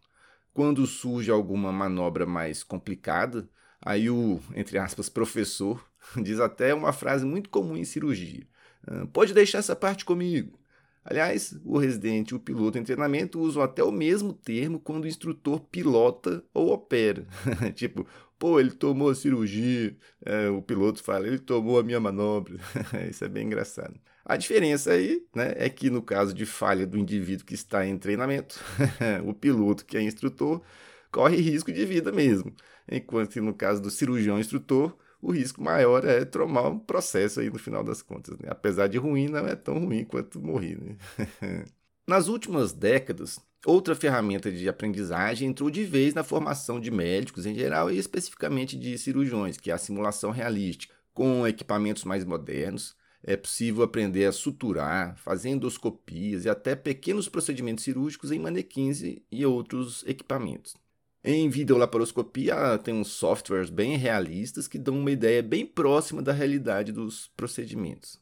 Quando 0.52 0.86
surge 0.86 1.30
alguma 1.30 1.72
manobra 1.72 2.26
mais 2.26 2.62
complicada, 2.62 3.48
aí 3.80 4.10
o, 4.10 4.40
entre 4.54 4.78
aspas, 4.78 5.08
professor 5.08 5.84
diz 6.22 6.40
até 6.40 6.74
uma 6.74 6.92
frase 6.92 7.24
muito 7.24 7.48
comum 7.48 7.76
em 7.76 7.84
cirurgia: 7.84 8.46
ah, 8.86 9.06
pode 9.12 9.32
deixar 9.32 9.58
essa 9.58 9.76
parte 9.76 10.04
comigo. 10.04 10.58
Aliás, 11.04 11.58
o 11.64 11.78
residente 11.78 12.32
e 12.32 12.34
o 12.34 12.40
piloto 12.40 12.76
em 12.76 12.84
treinamento 12.84 13.40
usam 13.40 13.62
até 13.62 13.82
o 13.82 13.90
mesmo 13.90 14.34
termo 14.34 14.78
quando 14.78 15.04
o 15.04 15.08
instrutor 15.08 15.60
pilota 15.60 16.44
ou 16.52 16.68
opera. 16.70 17.26
tipo, 17.74 18.06
pô, 18.38 18.60
ele 18.60 18.70
tomou 18.70 19.10
a 19.10 19.14
cirurgia, 19.14 19.96
é, 20.24 20.48
o 20.48 20.62
piloto 20.62 21.02
fala, 21.02 21.26
ele 21.26 21.38
tomou 21.38 21.78
a 21.78 21.82
minha 21.82 22.00
manobra. 22.00 22.56
Isso 23.10 23.24
é 23.24 23.28
bem 23.28 23.46
engraçado. 23.46 23.98
A 24.24 24.36
diferença 24.36 24.92
aí 24.92 25.26
né, 25.34 25.54
é 25.56 25.68
que 25.68 25.90
no 25.90 26.02
caso 26.02 26.34
de 26.34 26.44
falha 26.46 26.86
do 26.86 26.98
indivíduo 26.98 27.46
que 27.46 27.54
está 27.54 27.86
em 27.86 27.96
treinamento, 27.98 28.60
o 29.26 29.34
piloto 29.34 29.84
que 29.84 29.96
é 29.96 30.02
instrutor 30.02 30.62
corre 31.10 31.36
risco 31.36 31.72
de 31.72 31.84
vida 31.86 32.12
mesmo, 32.12 32.54
enquanto 32.90 33.32
que 33.32 33.40
no 33.40 33.54
caso 33.54 33.80
do 33.80 33.90
cirurgião 33.90 34.38
instrutor, 34.38 34.96
o 35.20 35.32
risco 35.32 35.62
maior 35.62 36.04
é 36.04 36.24
tomar 36.24 36.68
um 36.68 36.78
processo 36.78 37.40
aí 37.40 37.50
no 37.50 37.58
final 37.58 37.82
das 37.82 38.02
contas. 38.02 38.38
Né? 38.38 38.48
Apesar 38.50 38.86
de 38.86 38.98
ruim, 38.98 39.28
não 39.28 39.46
é 39.46 39.56
tão 39.56 39.78
ruim 39.78 40.04
quanto 40.04 40.40
morrer. 40.40 40.78
Né? 40.80 40.96
Nas 42.06 42.28
últimas 42.28 42.72
décadas, 42.72 43.40
outra 43.66 43.94
ferramenta 43.94 44.50
de 44.50 44.68
aprendizagem 44.68 45.48
entrou 45.48 45.70
de 45.70 45.84
vez 45.84 46.14
na 46.14 46.24
formação 46.24 46.80
de 46.80 46.90
médicos 46.90 47.46
em 47.46 47.54
geral 47.54 47.90
e 47.90 47.98
especificamente 47.98 48.78
de 48.78 48.96
cirurgiões, 48.98 49.56
que 49.56 49.70
é 49.70 49.74
a 49.74 49.78
simulação 49.78 50.30
realística. 50.30 50.94
Com 51.12 51.46
equipamentos 51.46 52.04
mais 52.04 52.24
modernos, 52.24 52.96
é 53.22 53.36
possível 53.36 53.82
aprender 53.82 54.26
a 54.26 54.32
suturar, 54.32 55.16
fazer 55.18 55.50
endoscopias 55.50 56.44
e 56.44 56.48
até 56.48 56.76
pequenos 56.76 57.28
procedimentos 57.28 57.84
cirúrgicos 57.84 58.30
em 58.30 58.38
manequins 58.38 59.02
e 59.02 59.44
outros 59.44 60.04
equipamentos. 60.06 60.76
Em 61.24 61.48
videolaparoscopia, 61.48 62.78
tem 62.78 62.94
uns 62.94 63.08
softwares 63.08 63.70
bem 63.70 63.96
realistas 63.96 64.68
que 64.68 64.78
dão 64.78 64.96
uma 64.98 65.10
ideia 65.10 65.42
bem 65.42 65.66
próxima 65.66 66.22
da 66.22 66.32
realidade 66.32 66.92
dos 66.92 67.28
procedimentos. 67.36 68.20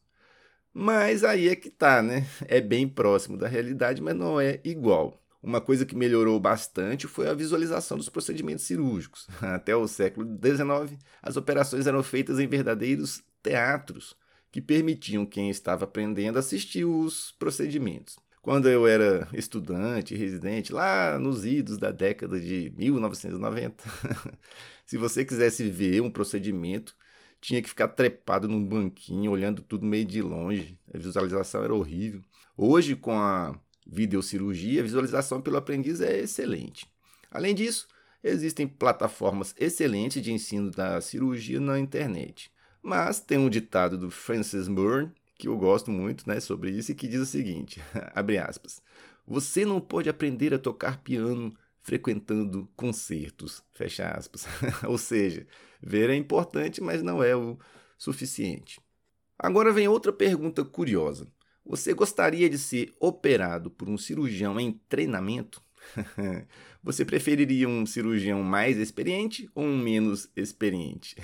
Mas 0.73 1.23
aí 1.23 1.49
é 1.49 1.57
que 1.57 1.71
tá, 1.71 2.03
né? 2.03 2.27
É 2.49 2.61
bem 2.61 2.89
próximo 2.89 3.37
da 3.37 3.47
realidade, 3.47 4.03
mas 4.03 4.17
não 4.17 4.41
é 4.41 4.61
igual. 4.65 5.23
Uma 5.43 5.61
coisa 5.61 5.87
que 5.87 5.95
melhorou 5.95 6.39
bastante 6.41 7.07
foi 7.07 7.29
a 7.29 7.35
visualização 7.35 7.97
dos 7.97 8.09
procedimentos 8.09 8.65
cirúrgicos. 8.65 9.27
Até 9.41 9.77
o 9.77 9.87
século 9.87 10.27
XIX, 10.27 10.99
as 11.23 11.37
operações 11.37 11.87
eram 11.87 12.03
feitas 12.03 12.39
em 12.39 12.47
verdadeiros 12.49 13.23
teatros, 13.43 14.17
que 14.51 14.61
permitiam 14.61 15.27
quem 15.27 15.51
estava 15.51 15.85
aprendendo 15.85 16.39
assistir 16.39 16.85
os 16.85 17.33
procedimentos. 17.39 18.17
Quando 18.47 18.69
eu 18.69 18.87
era 18.87 19.29
estudante, 19.33 20.15
residente, 20.15 20.73
lá 20.73 21.19
nos 21.19 21.45
idos 21.45 21.79
da 21.79 21.91
década 21.91 22.39
de 22.39 22.73
1990, 22.77 23.85
se 24.87 24.97
você 24.97 25.25
quisesse 25.25 25.69
ver 25.69 26.01
um 26.01 26.11
procedimento, 26.11 26.95
tinha 27.41 27.61
que 27.61 27.69
ficar 27.69 27.89
trepado 27.89 28.49
num 28.49 28.65
banquinho, 28.65 29.33
olhando 29.33 29.63
tudo 29.63 29.85
meio 29.85 30.05
de 30.05 30.23
longe. 30.23 30.79
A 30.95 30.99
visualização 30.99 31.65
era 31.65 31.75
horrível. 31.75 32.23
Hoje, 32.57 32.97
com 32.97 33.13
a 33.13 33.59
videocirurgia, 33.87 34.83
visualização 34.83 35.41
pelo 35.41 35.57
aprendiz 35.57 36.01
é 36.01 36.19
excelente. 36.19 36.87
Além 37.31 37.55
disso, 37.55 37.87
existem 38.23 38.67
plataformas 38.67 39.55
excelentes 39.59 40.23
de 40.23 40.33
ensino 40.33 40.71
da 40.71 41.01
cirurgia 41.01 41.61
na 41.61 41.79
internet. 41.79 42.51
Mas 42.83 43.21
tem 43.21 43.39
um 43.39 43.49
ditado 43.49 43.97
do 43.97 44.11
Francis 44.11 44.69
Moore, 44.69 45.11
que 45.39 45.49
eu 45.49 45.57
gosto 45.57 45.91
muito, 45.91 46.29
né, 46.29 46.41
sobre 46.41 46.71
isso, 46.71 46.93
e 46.93 46.95
que 46.95 47.09
diz 47.09 47.21
o 47.21 47.27
seguinte, 47.27 47.81
abre 48.15 48.39
aspas, 48.39 48.81
você 49.27 49.65
não 49.65 49.81
pode 49.81 50.09
aprender 50.09 50.55
a 50.55 50.59
tocar 50.59 51.03
piano 51.03 51.55
frequentando 51.83 52.69
concertos, 52.75 53.63
fecha 53.73 54.09
aspas. 54.09 54.47
Ou 54.87 54.99
seja, 54.99 55.47
ver 55.81 56.11
é 56.11 56.17
importante, 56.17 56.81
mas 56.81 57.03
não 57.03 57.23
é 57.23 57.37
o 57.37 57.59
suficiente. 57.97 58.81
Agora 59.39 59.73
vem 59.73 59.87
outra 59.87 60.13
pergunta 60.13 60.65
curiosa. 60.65 61.29
Você 61.67 61.93
gostaria 61.93 62.49
de 62.49 62.59
ser 62.59 62.95
operado 63.01 63.71
por 63.71 63.89
um 63.89 63.99
cirurgião 63.99 64.59
em 64.61 64.73
treinamento? 64.89 65.61
Você 66.83 67.05
preferiria 67.05 67.69
um 67.69 67.85
cirurgião 67.85 68.43
mais 68.43 68.77
experiente 68.79 69.51
ou 69.53 69.65
um 69.65 69.77
menos 69.77 70.31
experiente? 70.37 71.17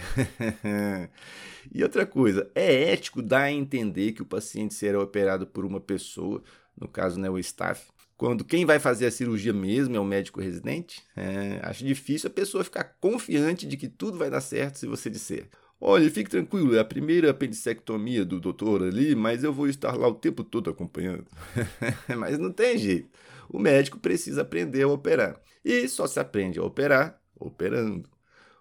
e 1.73 1.83
outra 1.83 2.05
coisa, 2.05 2.51
é 2.55 2.93
ético 2.93 3.23
dar 3.23 3.43
a 3.43 3.53
entender 3.53 4.13
que 4.13 4.23
o 4.23 4.27
paciente 4.27 4.75
será 4.75 5.01
operado 5.01 5.47
por 5.47 5.65
uma 5.65 5.81
pessoa, 5.81 6.43
no 6.77 6.89
caso, 6.89 7.21
né, 7.21 7.31
o 7.31 7.39
staff, 7.39 7.87
quando 8.17 8.45
quem 8.45 8.65
vai 8.65 8.79
fazer 8.79 9.07
a 9.07 9.11
cirurgia 9.11 9.53
mesmo 9.53 9.97
é 9.97 10.01
o 10.01 10.05
médico 10.05 10.41
residente? 10.41 11.03
É, 11.17 11.61
acho 11.63 11.85
difícil 11.85 12.29
a 12.29 12.33
pessoa 12.33 12.65
ficar 12.65 12.85
confiante 13.01 13.67
de 13.67 13.77
que 13.77 13.89
tudo 13.89 14.19
vai 14.19 14.31
dar 14.31 14.41
certo 14.41 14.79
se 14.79 14.87
você 14.87 15.11
disser: 15.11 15.49
Olha, 15.85 16.09
fique 16.11 16.31
tranquilo, 16.31 16.77
é 16.77 16.79
a 16.79 16.85
primeira 16.85 17.31
apendicectomia 17.31 18.25
do 18.25 18.39
doutor 18.39 18.83
ali, 18.83 19.17
mas 19.17 19.43
eu 19.43 19.53
vou 19.53 19.69
estar 19.69 19.97
lá 19.97 20.07
o 20.07 20.15
tempo 20.15 20.45
todo 20.45 20.71
acompanhando. 20.71 21.27
mas 22.17 22.39
não 22.39 22.53
tem 22.53 22.79
jeito 22.79 23.11
o 23.53 23.59
médico 23.59 23.99
precisa 23.99 24.43
aprender 24.43 24.83
a 24.83 24.89
operar. 24.89 25.39
E 25.62 25.87
só 25.87 26.07
se 26.07 26.19
aprende 26.19 26.59
a 26.59 26.65
operar 26.65 27.21
operando. 27.39 28.09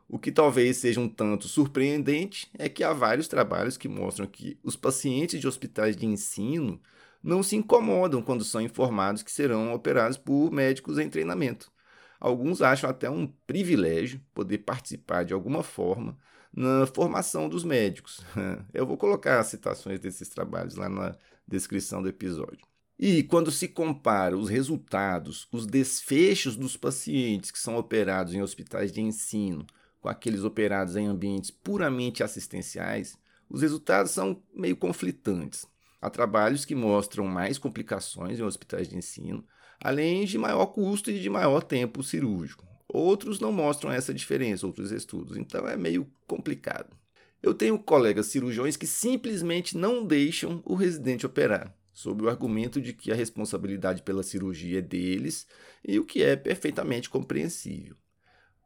O 0.07 0.19
que 0.19 0.31
talvez 0.31 0.77
seja 0.77 0.99
um 0.99 1.07
tanto 1.07 1.47
surpreendente 1.47 2.49
é 2.59 2.67
que 2.67 2.83
há 2.83 2.91
vários 2.91 3.29
trabalhos 3.29 3.77
que 3.77 3.87
mostram 3.87 4.27
que 4.27 4.59
os 4.61 4.75
pacientes 4.75 5.39
de 5.39 5.47
hospitais 5.47 5.95
de 5.95 6.05
ensino 6.05 6.81
não 7.23 7.41
se 7.41 7.55
incomodam 7.55 8.21
quando 8.21 8.43
são 8.43 8.59
informados 8.59 9.23
que 9.23 9.31
serão 9.31 9.73
operados 9.73 10.17
por 10.17 10.51
médicos 10.51 10.99
em 10.99 11.09
treinamento. 11.09 11.71
Alguns 12.19 12.61
acham 12.61 12.89
até 12.89 13.09
um 13.09 13.25
privilégio 13.47 14.19
poder 14.33 14.59
participar 14.59 15.23
de 15.23 15.33
alguma 15.33 15.63
forma 15.63 16.17
na 16.53 16.85
formação 16.85 17.47
dos 17.47 17.63
médicos. 17.63 18.21
Eu 18.73 18.85
vou 18.85 18.97
colocar 18.97 19.39
as 19.39 19.47
citações 19.47 19.99
desses 19.99 20.29
trabalhos 20.29 20.75
lá 20.75 20.89
na 20.89 21.15
descrição 21.47 22.01
do 22.01 22.09
episódio. 22.09 22.65
E 22.99 23.23
quando 23.23 23.51
se 23.51 23.67
compara 23.67 24.37
os 24.37 24.49
resultados, 24.49 25.47
os 25.51 25.65
desfechos 25.65 26.55
dos 26.55 26.77
pacientes 26.77 27.49
que 27.49 27.57
são 27.57 27.75
operados 27.77 28.33
em 28.33 28.41
hospitais 28.41 28.91
de 28.91 29.01
ensino 29.01 29.65
com 30.01 30.09
aqueles 30.09 30.43
operados 30.43 30.95
em 30.95 31.07
ambientes 31.07 31.51
puramente 31.51 32.23
assistenciais, 32.23 33.17
os 33.49 33.61
resultados 33.61 34.11
são 34.11 34.41
meio 34.53 34.75
conflitantes. 34.75 35.65
Há 36.01 36.09
trabalhos 36.09 36.65
que 36.65 36.73
mostram 36.73 37.25
mais 37.25 37.59
complicações 37.59 38.39
em 38.39 38.43
hospitais 38.43 38.89
de 38.89 38.97
ensino, 38.97 39.45
além 39.79 40.25
de 40.25 40.37
maior 40.37 40.67
custo 40.67 41.11
e 41.11 41.19
de 41.19 41.29
maior 41.29 41.61
tempo 41.61 42.03
cirúrgico. 42.03 42.65
Outros 42.93 43.39
não 43.39 43.53
mostram 43.53 43.89
essa 43.89 44.13
diferença, 44.13 44.67
outros 44.67 44.91
estudos, 44.91 45.37
então 45.37 45.65
é 45.65 45.77
meio 45.77 46.05
complicado. 46.27 46.93
Eu 47.41 47.53
tenho 47.53 47.79
colegas 47.79 48.27
cirurgiões 48.27 48.75
que 48.75 48.85
simplesmente 48.85 49.77
não 49.77 50.05
deixam 50.05 50.61
o 50.65 50.75
residente 50.75 51.25
operar 51.25 51.73
sob 51.93 52.23
o 52.23 52.29
argumento 52.29 52.81
de 52.81 52.93
que 52.93 53.11
a 53.11 53.15
responsabilidade 53.15 54.01
pela 54.01 54.23
cirurgia 54.23 54.79
é 54.79 54.81
deles 54.81 55.47
e 55.87 55.99
o 55.99 56.05
que 56.05 56.21
é 56.21 56.35
perfeitamente 56.35 57.09
compreensível. 57.09 57.95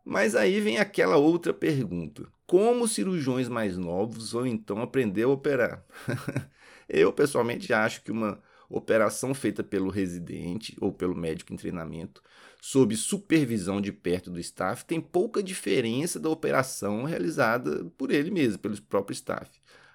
Mas 0.04 0.36
aí 0.36 0.60
vem 0.60 0.80
aquela 0.80 1.18
outra 1.18 1.54
pergunta: 1.54 2.28
como 2.48 2.88
cirurgiões 2.88 3.48
mais 3.48 3.78
novos 3.78 4.32
vão 4.32 4.48
então 4.48 4.82
aprender 4.82 5.24
a 5.24 5.30
operar? 5.30 5.86
Eu 6.90 7.14
pessoalmente 7.14 7.74
acho 7.74 8.02
que 8.04 8.12
uma 8.12 8.42
operação 8.70 9.34
feita 9.34 9.64
pelo 9.64 9.90
residente 9.90 10.76
ou 10.80 10.92
pelo 10.92 11.16
médico 11.16 11.54
em 11.54 11.58
treinamento, 11.58 12.22
sob 12.66 12.96
supervisão 12.96 13.80
de 13.80 13.92
perto 13.92 14.32
do 14.32 14.40
staff, 14.40 14.86
tem 14.86 15.00
pouca 15.00 15.44
diferença 15.44 16.20
da 16.20 16.30
operação 16.30 17.04
realizada 17.04 17.86
por 17.98 18.12
ele 18.12 18.32
mesmo, 18.32 18.60
pelo 18.60 18.82
próprio 18.82 19.14
staff 19.14 19.50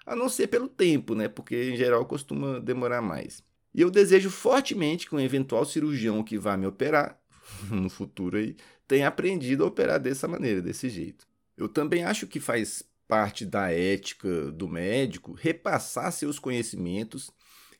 a 0.05 0.15
não 0.15 0.29
ser 0.29 0.47
pelo 0.47 0.67
tempo, 0.67 1.15
né? 1.15 1.27
Porque 1.27 1.71
em 1.71 1.77
geral 1.77 2.05
costuma 2.05 2.59
demorar 2.59 3.01
mais. 3.01 3.43
E 3.73 3.81
eu 3.81 3.89
desejo 3.89 4.29
fortemente 4.29 5.07
que 5.07 5.15
um 5.15 5.19
eventual 5.19 5.65
cirurgião 5.65 6.23
que 6.23 6.37
vá 6.37 6.57
me 6.57 6.65
operar 6.65 7.19
no 7.71 7.89
futuro 7.89 8.37
aí 8.37 8.55
tenha 8.87 9.07
aprendido 9.07 9.63
a 9.63 9.67
operar 9.67 9.99
dessa 9.99 10.27
maneira, 10.27 10.61
desse 10.61 10.89
jeito. 10.89 11.25
Eu 11.55 11.69
também 11.69 12.03
acho 12.03 12.27
que 12.27 12.39
faz 12.39 12.83
parte 13.07 13.45
da 13.45 13.71
ética 13.71 14.51
do 14.51 14.67
médico 14.67 15.33
repassar 15.33 16.11
seus 16.11 16.39
conhecimentos 16.39 17.31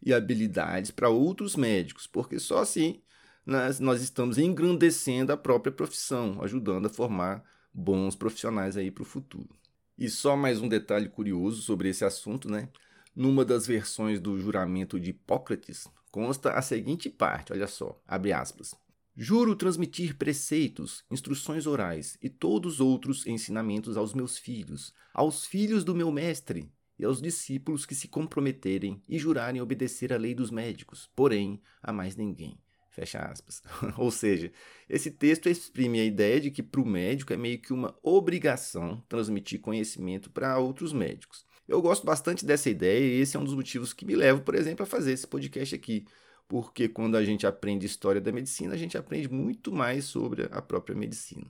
e 0.02 0.14
habilidades 0.14 0.92
para 0.92 1.10
outros 1.10 1.56
médicos, 1.56 2.08
porque 2.08 2.40
só 2.40 2.60
assim 2.60 3.02
nós, 3.46 3.80
nós 3.80 4.02
estamos 4.02 4.38
engrandecendo 4.38 5.32
a 5.32 5.38
própria 5.38 5.72
profissão, 5.72 6.42
ajudando 6.42 6.86
a 6.86 6.90
formar 6.90 7.44
bons 7.74 8.16
profissionais 8.16 8.78
aí 8.78 8.92
para 8.92 9.04
o 9.04 9.06
futuro. 9.06 9.50
E 9.98 10.10
só 10.10 10.36
mais 10.36 10.62
um 10.62 10.68
detalhe 10.68 11.10
curioso 11.10 11.62
sobre 11.62 11.90
esse 11.90 12.04
assunto, 12.04 12.50
né? 12.50 12.70
Numa 13.16 13.44
das 13.44 13.68
versões 13.68 14.20
do 14.20 14.40
juramento 14.40 15.00
de 15.00 15.10
Hipócrates, 15.10 15.88
consta 16.10 16.52
a 16.52 16.62
seguinte 16.62 17.10
parte, 17.10 17.52
olha 17.54 17.68
só, 17.68 18.02
abre 18.08 18.32
aspas. 18.32 18.74
Juro 19.16 19.56
transmitir 19.56 20.16
preceitos, 20.16 21.04
instruções 21.12 21.68
orais 21.68 22.18
e 22.22 22.30
todos 22.30 22.80
outros 22.80 23.28
ensinamentos 23.28 23.98
aos 23.98 24.14
meus 24.14 24.38
filhos, 24.38 24.94
aos 25.14 25.46
filhos 25.46 25.84
do 25.84 25.94
meu 25.94 26.10
mestre 26.12 26.72
e 26.98 27.04
aos 27.04 27.22
discípulos 27.22 27.86
que 27.86 27.94
se 27.94 28.08
comprometerem 28.08 29.02
e 29.10 29.20
jurarem 29.20 29.62
obedecer 29.62 30.14
à 30.14 30.18
lei 30.18 30.34
dos 30.34 30.50
médicos, 30.50 31.10
porém 31.16 31.62
a 31.84 31.92
mais 31.92 32.16
ninguém. 32.16 32.58
Fecha 32.92 33.20
aspas. 33.20 33.64
Ou 33.98 34.12
seja, 34.12 34.52
esse 34.90 35.10
texto 35.10 35.48
exprime 35.48 36.00
a 36.02 36.06
ideia 36.06 36.40
de 36.40 36.52
que 36.52 36.62
para 36.62 36.82
o 36.82 36.86
médico 36.86 37.34
é 37.34 37.38
meio 37.38 37.58
que 37.58 37.72
uma 37.72 37.98
obrigação 38.04 39.02
transmitir 39.08 39.62
conhecimento 39.62 40.30
para 40.30 40.60
outros 40.60 40.92
médicos. 40.92 41.46
Eu 41.68 41.82
gosto 41.82 42.06
bastante 42.06 42.46
dessa 42.46 42.70
ideia 42.70 43.00
e 43.00 43.22
esse 43.22 43.38
é 43.38 43.40
um 43.40 43.46
dos 43.46 43.56
motivos 43.56 43.94
que 43.94 44.06
me 44.06 44.14
levam, 44.14 44.44
por 44.44 44.56
exemplo, 44.56 44.84
a 44.84 44.86
fazer 44.86 45.14
esse 45.14 45.26
podcast 45.26 45.74
aqui. 45.74 46.06
Porque 46.50 46.90
quando 46.90 47.16
a 47.16 47.24
gente 47.24 47.48
aprende 47.48 47.86
história 47.86 48.20
da 48.20 48.30
medicina, 48.30 48.74
a 48.74 48.78
gente 48.78 48.98
aprende 48.98 49.32
muito 49.32 49.72
mais 49.72 50.04
sobre 50.04 50.50
a 50.52 50.62
própria 50.62 50.94
medicina. 50.94 51.50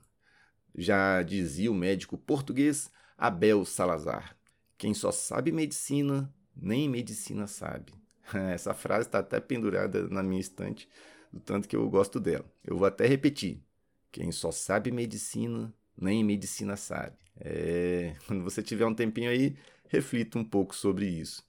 Já 0.76 1.24
dizia 1.24 1.72
o 1.72 1.76
médico 1.76 2.20
português 2.20 2.92
Abel 3.18 3.66
Salazar: 3.66 4.38
Quem 4.78 4.94
só 4.94 5.12
sabe 5.12 5.52
medicina, 5.52 6.32
nem 6.56 6.88
medicina 6.88 7.48
sabe. 7.48 7.94
Essa 8.54 8.76
frase 8.76 9.08
está 9.08 9.20
até 9.20 9.40
pendurada 9.40 10.08
na 10.08 10.22
minha 10.22 10.40
estante, 10.40 10.88
do 11.32 11.40
tanto 11.40 11.68
que 11.68 11.76
eu 11.76 11.90
gosto 11.90 12.20
dela. 12.20 12.46
Eu 12.64 12.78
vou 12.78 12.88
até 12.88 13.06
repetir: 13.08 13.64
Quem 14.12 14.32
só 14.32 14.52
sabe 14.52 14.92
medicina, 14.92 15.74
nem 15.98 16.24
medicina 16.24 16.76
sabe. 16.76 17.18
É... 17.40 18.16
Quando 18.28 18.44
você 18.44 18.62
tiver 18.62 18.86
um 18.86 18.94
tempinho 18.94 19.30
aí, 19.30 19.56
reflita 19.88 20.38
um 20.38 20.44
pouco 20.44 20.76
sobre 20.76 21.08
isso. 21.08 21.44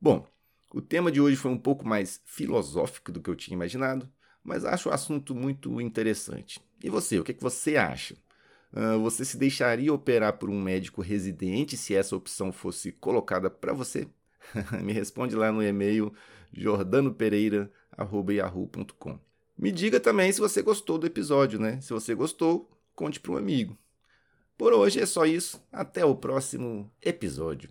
Bom, 0.00 0.26
o 0.72 0.80
tema 0.80 1.12
de 1.12 1.20
hoje 1.20 1.36
foi 1.36 1.50
um 1.50 1.58
pouco 1.58 1.86
mais 1.86 2.20
filosófico 2.24 3.12
do 3.12 3.20
que 3.20 3.30
eu 3.30 3.36
tinha 3.36 3.54
imaginado, 3.54 4.10
mas 4.42 4.64
acho 4.64 4.88
o 4.88 4.92
assunto 4.92 5.34
muito 5.34 5.80
interessante. 5.80 6.60
E 6.82 6.90
você, 6.90 7.18
o 7.18 7.24
que, 7.24 7.32
é 7.32 7.34
que 7.34 7.42
você 7.42 7.76
acha? 7.76 8.16
Uh, 8.72 8.98
você 9.00 9.24
se 9.24 9.36
deixaria 9.36 9.92
operar 9.92 10.38
por 10.38 10.48
um 10.48 10.60
médico 10.60 11.02
residente 11.02 11.76
se 11.76 11.94
essa 11.94 12.16
opção 12.16 12.50
fosse 12.50 12.90
colocada 12.90 13.50
para 13.50 13.72
você? 13.72 14.08
Me 14.82 14.92
responde 14.92 15.36
lá 15.36 15.52
no 15.52 15.62
e-mail 15.62 16.12
jordanopereira.yahoo.com. 16.52 19.18
Me 19.56 19.70
diga 19.70 20.00
também 20.00 20.32
se 20.32 20.40
você 20.40 20.60
gostou 20.62 20.98
do 20.98 21.06
episódio, 21.06 21.60
né? 21.60 21.80
Se 21.80 21.92
você 21.92 22.12
gostou, 22.14 22.70
conte 22.94 23.20
para 23.20 23.32
um 23.32 23.36
amigo. 23.36 23.76
Por 24.56 24.72
hoje 24.72 25.00
é 25.00 25.06
só 25.06 25.26
isso. 25.26 25.60
Até 25.72 26.04
o 26.04 26.14
próximo 26.14 26.88
episódio. 27.02 27.70